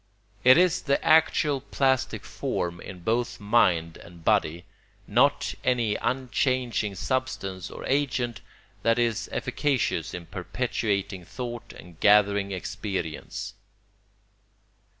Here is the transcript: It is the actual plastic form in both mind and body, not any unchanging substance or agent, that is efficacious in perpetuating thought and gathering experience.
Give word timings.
It 0.43 0.57
is 0.57 0.81
the 0.81 0.97
actual 1.05 1.61
plastic 1.61 2.25
form 2.25 2.79
in 2.81 3.01
both 3.01 3.39
mind 3.39 3.97
and 3.97 4.25
body, 4.25 4.65
not 5.07 5.53
any 5.63 5.95
unchanging 5.95 6.95
substance 6.95 7.69
or 7.69 7.85
agent, 7.85 8.41
that 8.81 8.97
is 8.97 9.29
efficacious 9.31 10.15
in 10.15 10.25
perpetuating 10.25 11.23
thought 11.23 11.71
and 11.77 11.99
gathering 11.99 12.51
experience. 12.51 13.53